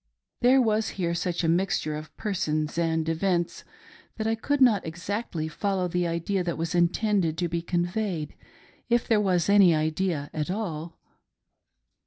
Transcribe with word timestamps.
There 0.41 0.59
was 0.59 0.89
here 0.97 1.13
such 1.13 1.43
a 1.43 1.47
mixture 1.47 1.95
of 1.95 2.17
persons 2.17 2.75
and 2.79 3.07
events 3.07 3.63
that 4.17 4.25
I 4.25 4.33
could 4.33 4.59
not 4.59 4.83
exactly 4.83 5.47
follow 5.47 5.87
the 5.87 6.07
idea 6.07 6.43
that 6.43 6.57
was 6.57 6.73
intended 6.73 7.37
to 7.37 7.47
be 7.47 7.61
conveyed,— 7.61 8.33
if 8.89 9.07
there 9.07 9.21
was 9.21 9.47
any 9.47 9.75
idea 9.75 10.31
at 10.33 10.49
all. 10.49 10.97